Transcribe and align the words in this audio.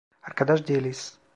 Arkadaş 0.23 0.67
değiliz. 0.67 1.17